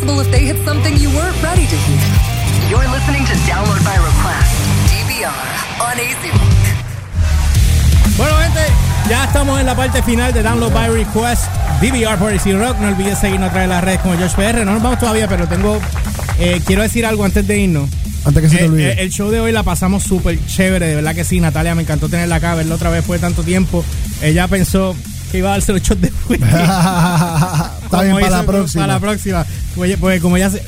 possible 0.00 0.20
if 0.20 0.30
they 0.30 0.44
hit 0.46 0.56
something 0.64 0.94
you 0.98 1.08
weren't 1.10 1.40
ready 1.42 1.66
to 1.66 1.76
hear. 1.76 2.00
You're 2.70 2.88
listening 2.90 3.24
to 3.26 3.34
Download 3.48 3.82
by 3.84 3.96
Request, 3.96 4.52
DVR, 4.90 5.32
on 5.80 5.98
AC 5.98 6.30
Rock. 6.32 6.42
Bueno, 8.16 8.36
gente, 8.38 8.60
ya 9.08 9.24
estamos 9.24 9.60
en 9.60 9.66
la 9.66 9.74
parte 9.76 10.02
final 10.02 10.32
de 10.32 10.42
Download 10.42 10.72
by 10.72 10.90
Request, 10.90 11.44
DVR 11.80 12.16
por 12.18 12.32
AC 12.32 12.46
Rock. 12.58 12.78
No 12.80 12.88
olvides 12.88 13.18
seguirnos 13.18 13.48
a 13.48 13.52
través 13.52 13.68
de 13.68 13.74
las 13.74 13.84
redes 13.84 14.00
como 14.00 14.16
Josh 14.16 14.34
PR. 14.34 14.64
No 14.64 14.72
nos 14.74 14.82
vamos 14.82 14.98
todavía, 14.98 15.28
pero 15.28 15.46
tengo. 15.46 15.80
eh, 16.38 16.60
quiero 16.66 16.82
decir 16.82 17.04
algo 17.06 17.24
antes 17.24 17.46
de 17.46 17.58
irnos. 17.58 17.88
Antes 18.24 18.42
que 18.42 18.48
se 18.48 18.56
te 18.58 18.64
Eh, 18.64 18.68
olvide. 18.68 18.90
eh, 18.92 18.96
el 19.00 19.10
show 19.10 19.30
de 19.30 19.40
hoy 19.40 19.52
la 19.52 19.62
pasamos 19.62 20.02
súper 20.02 20.38
chévere, 20.46 20.86
de 20.88 20.94
verdad 20.96 21.14
que 21.14 21.24
sí, 21.24 21.40
Natalia, 21.40 21.74
me 21.74 21.82
encantó 21.82 22.08
tenerla 22.08 22.36
acá, 22.36 22.54
verla 22.54 22.74
otra 22.74 22.90
vez 22.90 22.98
después 23.00 23.20
de 23.20 23.26
tanto 23.26 23.42
tiempo. 23.42 23.84
Ella 24.22 24.46
pensó 24.48 24.94
que 25.30 25.38
iba 25.38 25.48
a 25.48 25.52
darse 25.52 25.72
los 25.72 25.82
shots 25.82 26.00
de 26.00 26.12
whisky. 26.28 26.44
Está 26.44 28.02
bien, 28.02 28.14
para 28.14 28.30
la 28.30 28.42
próxima. 28.44 28.82
Para 28.82 28.94
la 28.94 29.00
próxima. 29.00 29.46
Oye, 29.76 29.96
pues 29.96 30.20
como 30.20 30.36
ella 30.36 30.50
se- 30.50 30.62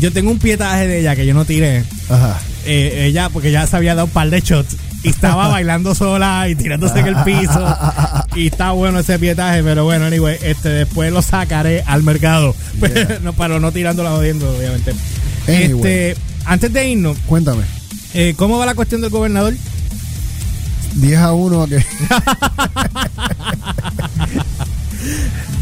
yo 0.00 0.12
tengo 0.12 0.30
un 0.30 0.38
pietaje 0.38 0.86
de 0.88 1.00
ella 1.00 1.14
que 1.16 1.26
yo 1.26 1.34
no 1.34 1.44
tiré. 1.44 1.84
Ajá. 2.08 2.38
Eh, 2.66 3.06
ella, 3.08 3.28
porque 3.30 3.50
ya 3.52 3.66
se 3.66 3.76
había 3.76 3.94
dado 3.94 4.06
un 4.06 4.12
par 4.12 4.30
de 4.30 4.40
shots 4.40 4.76
y 5.02 5.08
estaba 5.10 5.48
bailando 5.52 5.94
sola 5.94 6.48
y 6.48 6.54
tirándose 6.54 6.98
en 7.00 7.06
el 7.08 7.16
piso. 7.24 7.76
Y 8.36 8.48
está 8.48 8.72
bueno 8.72 8.98
ese 8.98 9.16
pietaje, 9.20 9.62
pero 9.62 9.84
bueno, 9.84 10.06
anyway, 10.06 10.36
este, 10.42 10.68
después 10.70 11.12
lo 11.12 11.22
sacaré 11.22 11.84
al 11.86 12.02
mercado. 12.02 12.52
Pero 12.80 13.20
no, 13.20 13.32
para 13.32 13.60
no 13.60 13.70
tirándola 13.70 14.10
jodiendo, 14.10 14.50
obviamente. 14.56 14.92
Anyway. 15.46 15.92
Este, 15.92 16.16
antes 16.44 16.72
de 16.72 16.88
irnos, 16.88 17.16
Cuéntame. 17.26 17.62
eh, 18.12 18.34
¿cómo 18.36 18.58
va 18.58 18.66
la 18.66 18.74
cuestión 18.74 19.00
del 19.02 19.10
gobernador? 19.10 19.54
10 20.94 21.18
a 21.20 21.32
1 21.32 21.62
a 21.62 21.68
que 21.68 21.84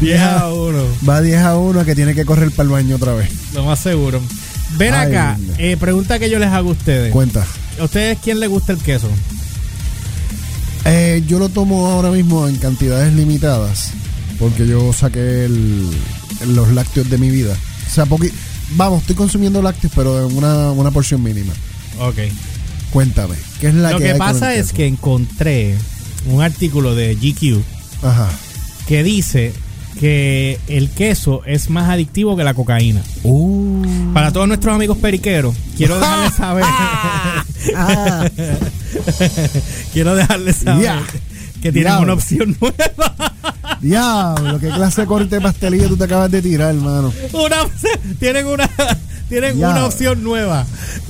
10 0.01 0.19
a 0.21 0.51
1, 0.53 0.83
va 1.07 1.21
10 1.21 1.39
a 1.41 1.57
1 1.57 1.79
a 1.79 1.85
que 1.85 1.95
tiene 1.95 2.13
que 2.15 2.25
correr 2.25 2.51
para 2.51 2.63
el 2.63 2.69
baño 2.69 2.95
otra 2.95 3.13
vez. 3.13 3.29
lo 3.53 3.63
más 3.65 3.79
seguro. 3.79 4.21
Ven 4.77 4.93
Ay, 4.93 5.07
acá, 5.07 5.37
eh, 5.57 5.77
pregunta 5.77 6.17
que 6.19 6.29
yo 6.29 6.39
les 6.39 6.49
hago 6.49 6.69
a 6.69 6.73
ustedes. 6.73 7.11
Cuenta. 7.11 7.45
¿A 7.79 7.83
ustedes 7.83 8.17
quién 8.23 8.39
le 8.39 8.47
gusta 8.47 8.71
el 8.73 8.79
queso? 8.79 9.09
Eh, 10.85 11.23
yo 11.27 11.39
lo 11.39 11.49
tomo 11.49 11.87
ahora 11.87 12.11
mismo 12.11 12.47
en 12.47 12.55
cantidades 12.57 13.13
limitadas 13.13 13.91
porque 14.39 14.67
yo 14.67 14.91
saqué 14.91 15.45
el- 15.45 15.89
los 16.47 16.71
lácteos 16.73 17.09
de 17.09 17.17
mi 17.17 17.29
vida. 17.29 17.55
O 17.89 17.93
sea, 17.93 18.05
poqui- 18.05 18.33
vamos, 18.75 19.01
estoy 19.01 19.15
consumiendo 19.15 19.61
lácteos, 19.61 19.93
pero 19.95 20.27
en 20.27 20.35
una, 20.35 20.71
una 20.71 20.91
porción 20.91 21.23
mínima. 21.23 21.53
Ok. 21.99 22.17
Cuéntame, 22.91 23.35
¿qué 23.61 23.67
es 23.67 23.75
la 23.75 23.91
Lo 23.91 23.97
que 23.97 24.03
que 24.03 24.11
hay 24.11 24.17
con 24.17 24.27
pasa 24.27 24.53
el 24.53 24.59
es 24.59 24.65
queso? 24.67 24.75
que 24.77 24.87
encontré 24.87 25.75
un 26.25 26.41
artículo 26.41 26.95
de 26.95 27.15
GQ 27.15 27.61
Ajá. 28.03 28.29
Que 28.87 29.03
dice 29.03 29.53
que 29.99 30.59
el 30.67 30.89
queso 30.89 31.41
es 31.45 31.69
más 31.69 31.89
adictivo 31.89 32.35
que 32.35 32.43
la 32.43 32.53
cocaína. 32.53 33.01
Uh. 33.23 34.11
Para 34.13 34.31
todos 34.31 34.47
nuestros 34.47 34.73
amigos 34.75 34.97
periqueros, 34.97 35.55
quiero 35.77 35.99
dejarles 35.99 36.33
saber. 36.37 36.63
Ah. 37.75 38.25
quiero 39.93 40.15
dejarles 40.15 40.57
saber 40.57 40.91
que 41.61 41.71
tienen 41.71 41.83
Diablo. 41.93 42.03
una 42.03 42.13
opción 42.13 42.57
nueva. 42.59 43.33
Diablo, 43.81 44.59
qué 44.59 44.67
clase 44.69 45.01
de 45.01 45.07
corte 45.07 45.35
de 45.35 45.41
pastelilla 45.41 45.87
tú 45.87 45.95
te 45.97 46.03
acabas 46.05 46.29
de 46.31 46.41
tirar, 46.41 46.73
hermano. 46.75 47.13
Una- 47.31 47.67
tienen 48.19 48.45
una 48.47 48.69
tienen 49.29 49.57
una 49.57 49.85
opción 49.85 50.23
nueva. 50.23 50.65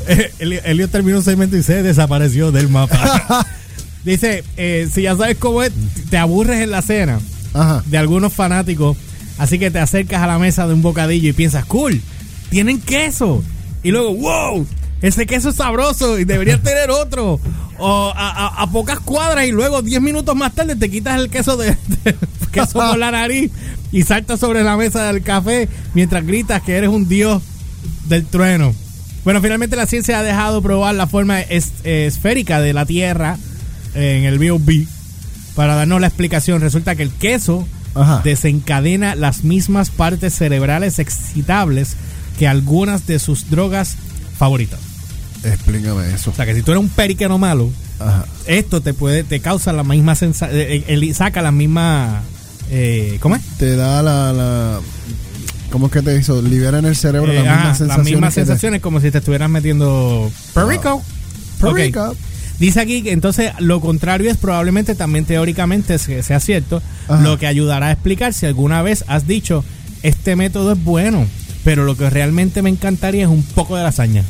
Eh, 0.07 0.31
Eli- 0.39 0.59
Elliot 0.63 0.91
terminó 0.91 1.17
un 1.17 1.23
segmento 1.23 1.57
y 1.57 1.63
se 1.63 1.81
desapareció 1.83 2.51
del 2.51 2.69
mapa. 2.69 3.45
Dice, 4.05 4.43
eh, 4.57 4.87
si 4.93 5.03
ya 5.03 5.15
sabes 5.15 5.37
cómo 5.37 5.63
es, 5.63 5.71
te 6.09 6.17
aburres 6.17 6.61
en 6.61 6.71
la 6.71 6.81
cena 6.81 7.19
Ajá. 7.53 7.83
de 7.85 7.97
algunos 7.97 8.33
fanáticos, 8.33 8.97
así 9.37 9.59
que 9.59 9.69
te 9.71 9.79
acercas 9.79 10.21
a 10.23 10.27
la 10.27 10.39
mesa 10.39 10.67
de 10.67 10.73
un 10.73 10.81
bocadillo 10.81 11.29
y 11.29 11.33
piensas, 11.33 11.65
cool, 11.65 12.01
tienen 12.49 12.79
queso. 12.81 13.43
Y 13.83 13.91
luego, 13.91 14.13
wow, 14.15 14.65
ese 15.01 15.25
queso 15.25 15.49
es 15.49 15.55
sabroso 15.55 16.17
y 16.19 16.25
deberías 16.25 16.61
tener 16.63 16.89
otro. 16.91 17.39
O 17.79 18.13
a, 18.15 18.29
a- 18.29 18.61
a 18.63 18.71
pocas 18.71 18.99
cuadras 18.99 19.45
y 19.47 19.51
luego 19.51 19.81
10 19.81 19.99
minutos 20.01 20.35
más 20.35 20.53
tarde 20.53 20.75
te 20.75 20.89
quitas 20.91 21.19
el 21.19 21.29
queso 21.29 21.57
de, 21.57 21.75
de- 22.03 22.15
queso 22.51 22.73
por 22.73 22.97
la 22.97 23.11
nariz 23.11 23.51
y 23.91 24.03
saltas 24.03 24.39
sobre 24.39 24.63
la 24.63 24.77
mesa 24.77 25.11
del 25.11 25.23
café 25.23 25.67
mientras 25.93 26.25
gritas 26.25 26.61
que 26.61 26.75
eres 26.77 26.89
un 26.89 27.07
dios 27.09 27.41
del 28.07 28.25
trueno. 28.25 28.73
Bueno, 29.23 29.41
finalmente 29.41 29.75
la 29.75 29.85
ciencia 29.87 30.19
ha 30.19 30.23
dejado 30.23 30.61
probar 30.61 30.93
la 30.95 31.07
forma 31.07 31.41
es- 31.41 31.71
eh, 31.83 32.05
esférica 32.07 32.61
de 32.61 32.73
la 32.73 32.85
Tierra 32.85 33.37
en 33.95 34.23
el 34.25 34.37
B.O.B. 34.37 34.85
para 35.55 35.75
darnos 35.75 36.01
la 36.01 36.07
explicación. 36.07 36.61
Resulta 36.61 36.95
que 36.95 37.03
el 37.03 37.11
queso 37.11 37.67
Ajá. 37.95 38.21
desencadena 38.23 39.15
las 39.15 39.43
mismas 39.43 39.89
partes 39.89 40.33
cerebrales 40.35 40.99
excitables 40.99 41.95
que 42.39 42.47
algunas 42.47 43.05
de 43.07 43.19
sus 43.19 43.49
drogas 43.49 43.95
favoritas. 44.37 44.79
Explícame 45.43 46.13
eso. 46.13 46.31
O 46.31 46.33
sea, 46.33 46.45
que 46.45 46.55
si 46.55 46.61
tú 46.63 46.71
eres 46.71 46.81
un 46.83 46.89
periquero 46.89 47.37
malo, 47.37 47.69
Ajá. 47.99 48.25
esto 48.47 48.81
te 48.81 48.93
puede 48.93 49.23
te 49.23 49.39
causa 49.39 49.73
la 49.73 49.83
misma 49.83 50.15
sensación, 50.15 51.13
saca 51.13 51.41
la 51.41 51.51
misma 51.51 52.21
eh, 52.71 53.17
¿cómo 53.19 53.35
es? 53.35 53.41
Te 53.57 53.75
da 53.75 54.01
la, 54.01 54.31
la. 54.33 54.79
¿Cómo 55.69 55.87
es 55.87 55.91
que 55.91 56.01
te 56.01 56.15
hizo? 56.17 56.41
Libera 56.41 56.79
en 56.79 56.85
el 56.85 56.95
cerebro 56.95 57.31
Eh, 57.31 57.35
las 57.35 57.43
mismas 57.45 57.77
sensaciones. 57.77 57.97
las 57.97 58.05
mismas 58.05 58.33
sensaciones 58.33 58.81
como 58.81 58.99
si 59.01 59.11
te 59.11 59.17
estuvieras 59.19 59.49
metiendo 59.49 60.31
perico. 60.53 61.03
Perico. 61.59 62.09
Ok. 62.11 62.17
Dice 62.59 62.79
aquí 62.79 63.01
que 63.01 63.11
entonces 63.11 63.51
lo 63.59 63.81
contrario 63.81 64.29
es 64.31 64.37
probablemente 64.37 64.95
también 64.95 65.25
teóricamente 65.25 65.97
se- 65.97 66.21
sea 66.23 66.39
cierto, 66.39 66.81
Ajá. 67.07 67.21
lo 67.21 67.37
que 67.39 67.47
ayudará 67.47 67.87
a 67.87 67.91
explicar 67.91 68.33
si 68.33 68.45
alguna 68.45 68.81
vez 68.81 69.03
has 69.07 69.27
dicho 69.27 69.65
este 70.03 70.35
método 70.35 70.73
es 70.73 70.83
bueno, 70.83 71.25
pero 71.63 71.83
lo 71.83 71.97
que 71.97 72.09
realmente 72.09 72.61
me 72.61 72.69
encantaría 72.69 73.23
es 73.23 73.29
un 73.29 73.43
poco 73.43 73.75
de 73.75 73.83
lasaña. 73.83 74.23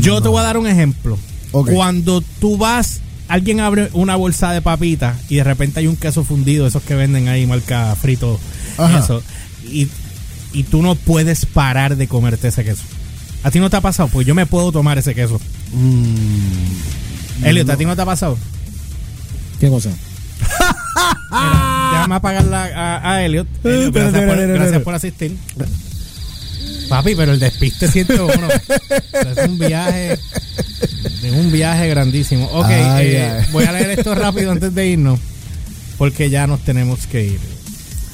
Yo 0.00 0.20
te 0.22 0.28
voy 0.28 0.40
a 0.40 0.44
dar 0.44 0.56
un 0.56 0.66
ejemplo. 0.66 1.18
Cuando 1.52 2.22
tú 2.40 2.56
vas, 2.56 3.00
alguien 3.28 3.60
abre 3.60 3.90
una 3.92 4.16
bolsa 4.16 4.52
de 4.52 4.62
papitas 4.62 5.16
y 5.28 5.36
de 5.36 5.44
repente 5.44 5.80
hay 5.80 5.86
un 5.86 5.96
queso 5.96 6.24
fundido, 6.24 6.66
esos 6.66 6.82
que 6.82 6.94
venden 6.94 7.28
ahí 7.28 7.46
marca 7.46 7.94
frito, 7.94 8.40
Ajá. 8.78 8.98
eso, 9.00 9.22
y, 9.70 9.88
y 10.52 10.62
tú 10.64 10.82
no 10.82 10.94
puedes 10.94 11.44
parar 11.46 11.96
de 11.96 12.08
comerte 12.08 12.48
ese 12.48 12.64
queso. 12.64 12.82
¿A 13.42 13.50
ti 13.50 13.58
no 13.58 13.70
te 13.70 13.76
ha 13.76 13.80
pasado? 13.80 14.08
Pues 14.08 14.26
yo 14.26 14.34
me 14.34 14.46
puedo 14.46 14.70
tomar 14.72 14.98
ese 14.98 15.14
queso. 15.14 15.40
Mm, 15.72 17.44
Elliot, 17.44 17.70
¿a 17.70 17.76
ti 17.76 17.84
no 17.84 17.96
te 17.96 18.02
ha 18.02 18.06
pasado? 18.06 18.38
¿Qué 19.58 19.68
cosa? 19.68 19.90
Mira, 21.30 21.90
déjame 21.92 22.14
apagarla 22.14 22.70
a, 22.74 23.12
a 23.12 23.24
Elliot. 23.24 23.46
Gracias, 23.62 24.24
por, 24.24 24.48
gracias 24.48 24.86
asistir. 24.86 25.36
Papi, 26.88 27.14
pero 27.14 27.32
el 27.32 27.40
despiste 27.40 27.88
101. 27.88 28.48
es 29.12 29.48
un 29.48 29.58
viaje. 29.58 30.12
Es 30.12 31.32
un 31.32 31.50
viaje 31.50 31.88
grandísimo. 31.88 32.46
Ok, 32.52 32.66
Ay, 32.66 33.12
eh, 33.12 33.46
voy 33.50 33.64
a 33.64 33.72
leer 33.72 33.98
esto 33.98 34.14
rápido 34.14 34.52
antes 34.52 34.74
de 34.74 34.88
irnos. 34.88 35.18
Porque 35.96 36.28
ya 36.28 36.46
nos 36.46 36.60
tenemos 36.60 37.06
que 37.06 37.24
ir. 37.24 37.40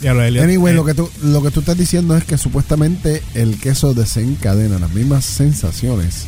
Ya 0.02 0.14
lo. 0.14 0.22
Anyway, 0.22 0.72
Eh, 0.72 0.76
lo 0.76 0.84
que, 0.84 0.94
tú, 0.94 1.08
lo 1.22 1.42
que 1.42 1.50
tú 1.50 1.60
estás 1.60 1.76
diciendo 1.76 2.16
es 2.16 2.24
que 2.24 2.38
supuestamente 2.38 3.22
el 3.34 3.58
queso 3.58 3.94
desencadena 3.94 4.78
las 4.78 4.92
mismas 4.92 5.24
sensaciones 5.24 6.26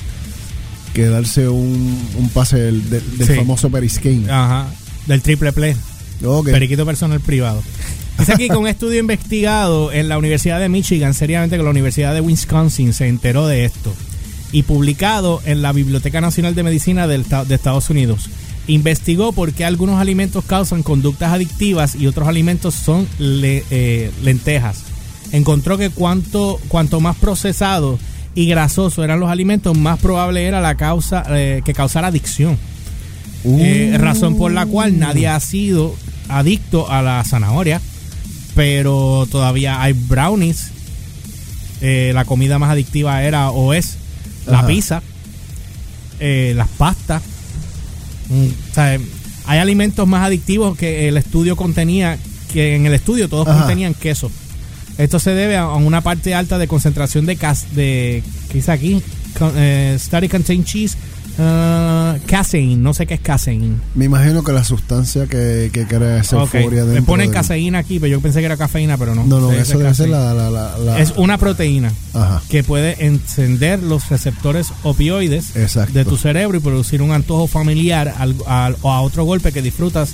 que 0.94 1.06
darse 1.08 1.48
un, 1.48 1.98
un 2.18 2.28
pase 2.30 2.58
del, 2.58 2.90
del- 2.90 3.16
del 3.18 3.26
Sí. 3.28 3.34
famoso 3.34 3.70
periscane. 3.70 4.24
Ajá. 4.28 4.66
Del 5.06 5.22
triple 5.22 5.52
play. 5.52 5.76
Ok. 6.24 6.50
Periquito 6.50 6.84
personal 6.84 7.20
privado. 7.20 7.62
Dice 8.18 8.32
aquí 8.34 8.48
que 8.48 8.56
un 8.56 8.66
estudio 8.66 8.98
investigado 8.98 9.92
en 9.92 10.08
la 10.08 10.18
Universidad 10.18 10.58
de 10.60 10.68
Michigan, 10.68 11.14
seriamente 11.14 11.56
que 11.56 11.62
la 11.62 11.70
Universidad 11.70 12.12
de 12.12 12.20
Wisconsin 12.20 12.92
se 12.92 13.06
enteró 13.08 13.46
de 13.46 13.64
esto. 13.64 13.94
Y 14.52 14.64
publicado 14.64 15.40
en 15.44 15.62
la 15.62 15.72
Biblioteca 15.72 16.20
Nacional 16.20 16.54
de 16.56 16.64
Medicina 16.64 17.06
de 17.06 17.22
Estados 17.54 17.88
Unidos. 17.88 18.28
Investigó 18.66 19.32
por 19.32 19.52
qué 19.52 19.64
algunos 19.64 20.00
alimentos 20.00 20.44
causan 20.44 20.82
conductas 20.82 21.32
adictivas 21.32 21.94
y 21.96 22.06
otros 22.06 22.28
alimentos 22.28 22.74
son 22.74 23.08
le- 23.18 23.64
eh, 23.70 24.10
lentejas. 24.22 24.82
Encontró 25.32 25.76
que 25.78 25.90
cuanto, 25.90 26.60
cuanto 26.68 27.00
más 27.00 27.16
procesado 27.16 27.98
y 28.34 28.46
grasoso 28.46 29.02
eran 29.02 29.18
los 29.20 29.28
alimentos, 29.30 29.76
más 29.76 29.98
probable 29.98 30.44
era 30.46 30.60
la 30.60 30.76
causa 30.76 31.24
eh, 31.30 31.62
que 31.64 31.72
causara 31.72 32.08
adicción. 32.08 32.58
Eh, 33.44 33.96
razón 33.98 34.36
por 34.36 34.52
la 34.52 34.66
cual 34.66 34.98
nadie 34.98 35.26
ha 35.26 35.40
sido 35.40 35.94
adicto 36.28 36.90
a 36.90 37.00
la 37.02 37.24
zanahoria, 37.24 37.80
pero 38.54 39.26
todavía 39.30 39.80
hay 39.82 39.94
brownies. 39.94 40.70
La 41.80 42.24
comida 42.26 42.58
más 42.58 42.70
adictiva 42.70 43.22
era 43.24 43.50
o 43.50 43.72
es 43.72 43.96
la 44.46 44.66
pizza, 44.66 45.02
las 46.20 46.68
pastas. 46.68 47.22
O 48.30 48.74
sea, 48.74 48.98
hay 49.46 49.58
alimentos 49.58 50.06
más 50.06 50.24
adictivos 50.26 50.76
que 50.76 51.08
el 51.08 51.16
estudio 51.16 51.56
contenía, 51.56 52.18
que 52.52 52.76
en 52.76 52.86
el 52.86 52.94
estudio 52.94 53.28
todos 53.28 53.48
Ajá. 53.48 53.58
contenían 53.60 53.94
queso. 53.94 54.30
Esto 54.98 55.18
se 55.18 55.30
debe 55.34 55.56
a 55.56 55.66
una 55.68 56.00
parte 56.02 56.34
alta 56.34 56.58
de 56.58 56.68
concentración 56.68 57.26
de 57.26 57.36
cas 57.36 57.74
de 57.74 58.22
¿qué 58.48 58.54
dice 58.54 58.70
aquí? 58.72 59.02
Con- 59.38 59.52
eh, 59.56 59.96
study 59.98 60.28
contain 60.28 60.64
cheese 60.64 60.96
Ah, 61.42 62.16
casein, 62.26 62.82
no 62.82 62.92
sé 62.92 63.06
qué 63.06 63.14
es 63.14 63.20
casein. 63.20 63.80
Me 63.94 64.04
imagino 64.04 64.44
que 64.44 64.52
la 64.52 64.62
sustancia 64.62 65.26
que, 65.26 65.70
que 65.72 65.86
crea 65.86 66.18
esa 66.20 66.42
Ok, 66.42 66.54
euforia 66.56 66.84
Me 66.84 67.00
ponen 67.00 67.30
caseína 67.30 67.78
aquí, 67.78 67.98
pero 67.98 68.10
yo 68.12 68.20
pensé 68.20 68.40
que 68.40 68.46
era 68.46 68.58
cafeína, 68.58 68.98
pero 68.98 69.14
no. 69.14 69.24
No, 69.24 69.40
no, 69.40 69.50
eso 69.52 69.72
es 69.74 69.78
debe 69.78 69.94
ser 69.94 70.10
la, 70.10 70.34
la, 70.34 70.50
la, 70.50 70.76
la- 70.78 70.98
Es 70.98 71.14
una 71.16 71.38
proteína 71.38 71.92
Ajá. 72.12 72.42
que 72.50 72.62
puede 72.62 73.06
encender 73.06 73.82
los 73.82 74.08
receptores 74.10 74.68
opioides 74.82 75.56
Exacto. 75.56 75.94
de 75.94 76.04
tu 76.04 76.16
cerebro 76.18 76.58
y 76.58 76.60
producir 76.60 77.00
un 77.00 77.12
antojo 77.12 77.46
familiar 77.46 78.14
al- 78.18 78.36
al- 78.46 78.76
o 78.82 78.92
a 78.92 79.00
otro 79.00 79.24
golpe 79.24 79.50
que 79.52 79.62
disfrutas 79.62 80.12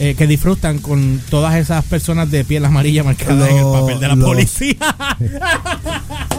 eh, 0.00 0.14
que 0.16 0.28
disfrutan 0.28 0.78
con 0.78 1.20
todas 1.28 1.56
esas 1.56 1.84
personas 1.84 2.30
de 2.30 2.44
piel 2.44 2.64
amarilla 2.64 3.02
marcadas 3.02 3.50
en 3.50 3.56
el 3.56 3.64
papel 3.64 3.98
de 3.98 4.06
la 4.06 4.14
policía. 4.14 4.76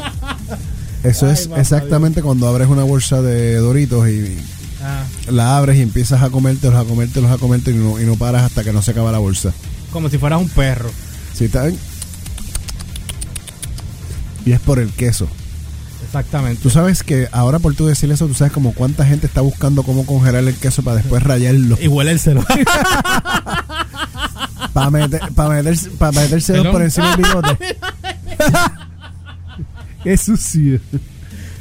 Eso 1.03 1.25
Ay, 1.27 1.33
es 1.33 1.49
exactamente 1.57 2.21
cuando 2.21 2.47
abres 2.47 2.67
una 2.67 2.83
bolsa 2.83 3.21
de 3.21 3.55
Doritos 3.55 4.07
y 4.09 4.37
Ah, 4.81 5.03
la 5.29 5.57
abres 5.57 5.77
y 5.77 5.81
empiezas 5.81 6.21
a 6.23 6.29
comértelos, 6.29 6.75
a 6.77 6.85
comértelos, 6.85 7.29
a 7.31 7.37
comértelos 7.37 7.81
y 7.81 7.83
no, 7.83 7.99
y 8.01 8.05
no 8.05 8.15
paras 8.15 8.43
hasta 8.43 8.63
que 8.63 8.71
no 8.71 8.81
se 8.81 8.91
acaba 8.91 9.11
la 9.11 9.17
bolsa. 9.17 9.51
como 9.91 10.07
si 10.09 10.17
fueras 10.17 10.39
un 10.39 10.47
perro. 10.47 10.89
Si 11.33 11.45
está 11.45 11.69
y 14.45 14.51
es 14.53 14.59
por 14.61 14.79
el 14.79 14.89
queso. 14.91 15.27
Exactamente. 16.05 16.61
Tú 16.63 16.69
sabes 16.69 17.03
que 17.03 17.27
ahora 17.33 17.59
por 17.59 17.75
tú 17.75 17.85
decir 17.87 18.09
eso, 18.11 18.25
tú 18.27 18.33
sabes 18.33 18.53
como 18.53 18.73
cuánta 18.73 19.05
gente 19.05 19.27
está 19.27 19.41
buscando 19.41 19.83
cómo 19.83 20.05
congelar 20.05 20.43
el 20.45 20.55
queso 20.55 20.81
para 20.81 20.97
después 20.97 21.21
rayarlo. 21.23 21.77
Y 21.81 21.87
huele 21.89 22.11
el 22.11 22.19
celo. 22.19 22.43
Para 24.73 24.89
meter, 24.91 25.21
para 25.35 25.49
meterse 25.59 25.89
dos 26.53 26.63
Perdón. 26.63 26.71
por 26.71 26.81
encima 26.83 27.15
del 27.15 27.25
bigote. 27.25 27.57
Qué 30.03 30.17
sucio. 30.17 30.79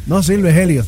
No 0.07 0.23
sirve, 0.23 0.51
Helio. 0.51 0.85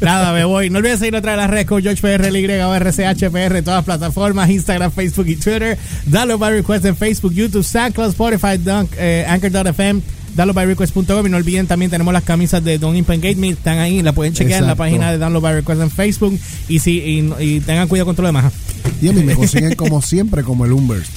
Nada, 0.00 0.32
me 0.32 0.44
voy. 0.44 0.68
No 0.68 0.78
olvides 0.78 0.98
seguir 0.98 1.16
otra 1.16 1.32
de 1.32 1.36
las 1.38 1.48
redes 1.48 1.66
con 1.66 1.82
George 1.82 2.00
PR, 2.02 2.30
LY 2.30 2.46
o 2.60 2.74
RCHPR 2.74 3.56
en 3.56 3.64
todas 3.64 3.78
las 3.78 3.84
plataformas, 3.84 4.50
Instagram, 4.50 4.92
Facebook 4.92 5.26
y 5.28 5.36
Twitter. 5.36 5.78
Dalo 6.06 6.36
by 6.36 6.52
request 6.52 6.84
en 6.84 6.96
Facebook, 6.96 7.32
YouTube, 7.32 7.64
SoundCloud, 7.64 8.10
Spotify, 8.10 8.58
Dunk, 8.58 8.92
eh, 8.98 9.24
Anchor.fm, 9.26 10.02
downloadbyrequest.com 10.34 11.26
y 11.26 11.30
no 11.30 11.38
olviden 11.38 11.66
también 11.66 11.90
tenemos 11.90 12.12
las 12.12 12.24
camisas 12.24 12.62
de 12.62 12.78
Don't 12.78 12.96
Impengate 12.96 13.36
Me, 13.36 13.48
están 13.50 13.78
ahí, 13.78 14.02
la 14.02 14.12
pueden 14.12 14.34
chequear 14.34 14.60
en 14.60 14.66
la 14.66 14.74
página 14.74 15.10
de 15.10 15.18
Download 15.18 15.42
by 15.42 15.54
Request 15.54 15.80
en 15.80 15.90
Facebook 15.90 16.38
y 16.68 16.78
si 16.78 16.98
y, 16.98 17.32
y 17.40 17.60
tengan 17.60 17.88
cuidado 17.88 18.06
con 18.06 18.16
todo 18.16 18.24
lo 18.24 18.28
demás. 18.28 18.52
Y 19.00 19.08
a 19.08 19.12
mí 19.12 19.22
me 19.22 19.34
consiguen 19.34 19.74
como 19.76 20.02
siempre 20.02 20.42
como 20.42 20.66
el 20.66 20.72
Umbers. 20.72 21.08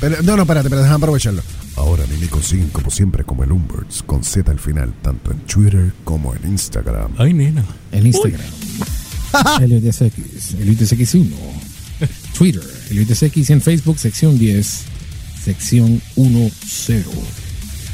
Pero, 0.00 0.22
no, 0.22 0.36
no, 0.36 0.42
espérate, 0.42 0.70
pero 0.70 0.82
déjame 0.82 0.96
aprovecharlo. 0.96 1.42
Me 2.18 2.28
consiguen 2.28 2.68
como 2.68 2.90
siempre 2.90 3.24
como 3.24 3.44
el 3.44 3.52
Umbers, 3.52 4.02
con 4.02 4.24
Z 4.24 4.50
al 4.50 4.58
final, 4.58 4.92
tanto 5.02 5.30
en 5.32 5.38
Twitter 5.40 5.92
como 6.04 6.34
en 6.34 6.46
Instagram. 6.48 7.12
Ay, 7.18 7.32
nena. 7.32 7.64
El 7.92 8.06
Instagram. 8.06 8.40
LUTSX. 9.60 10.54
LUTSX1. 10.56 11.30
Twitter. 12.38 12.62
LUTSX 12.90 13.50
en 13.50 13.60
Facebook, 13.60 13.98
sección 13.98 14.38
10. 14.38 14.82
Sección 15.44 16.02
10. 16.16 16.52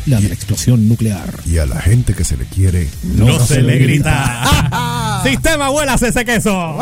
La 0.07 0.21
la 0.21 0.29
explosión 0.29 0.89
nuclear. 0.89 1.41
Y 1.47 1.59
a 1.59 1.67
la 1.67 1.81
gente 1.81 2.15
que 2.15 2.25
se 2.25 2.37
le 2.37 2.45
quiere, 2.45 2.89
No, 3.03 3.45
se, 3.45 3.61
le 3.61 3.79
grita. 3.79 5.21
Sistema, 5.25 5.69
vuelas 5.69 6.01
ese 6.03 6.25
queso. 6.25 6.79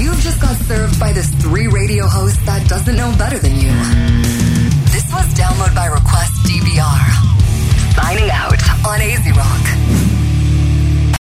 You've 0.00 0.22
just 0.22 0.40
got 0.40 0.56
served 0.66 0.98
by 0.98 1.12
this 1.12 1.28
three 1.42 1.66
radio 1.66 2.06
host 2.06 2.38
that 2.46 2.66
doesn't 2.68 2.96
know 2.96 3.12
better 3.18 3.38
than 3.38 3.60
you. 3.60 4.59
This 5.10 5.26
was 5.26 5.34
Download 5.34 5.74
by 5.74 5.86
Request 5.86 6.46
DVR. 6.46 7.94
Signing 7.94 8.30
out 8.30 8.62
on 8.86 9.00
AZ 9.00 9.26
Rock. 9.36 9.99